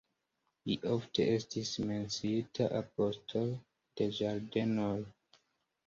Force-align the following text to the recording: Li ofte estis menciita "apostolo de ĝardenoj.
Li 0.69 0.77
ofte 0.93 1.25
estis 1.33 1.75
menciita 1.91 2.69
"apostolo 2.83 3.55
de 4.03 4.13
ĝardenoj. 4.21 4.95